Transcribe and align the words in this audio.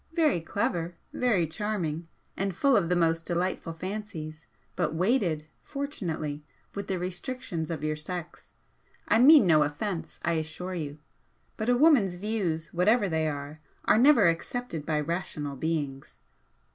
Very 0.15 0.41
clever 0.41 0.97
very 1.13 1.45
charming 1.45 2.07
and 2.35 2.55
full 2.55 2.75
of 2.75 2.89
the 2.89 2.95
most 2.95 3.23
delightful 3.23 3.73
fancies, 3.73 4.47
but 4.75 4.95
weighted 4.95 5.47
(fortunately) 5.61 6.43
with 6.73 6.87
the 6.87 6.97
restrictions 6.97 7.69
of 7.69 7.83
your 7.83 7.95
sex. 7.95 8.49
I 9.07 9.19
mean 9.19 9.45
no 9.45 9.61
offence, 9.61 10.19
I 10.25 10.33
assure 10.41 10.73
you, 10.73 10.97
but 11.55 11.69
a 11.69 11.77
woman's 11.77 12.15
'views,' 12.15 12.73
whatever 12.73 13.07
they 13.09 13.27
are, 13.27 13.61
are 13.85 13.99
never 13.99 14.27
accepted 14.27 14.87
by 14.87 14.99
rational 14.99 15.55
beings." 15.55 16.19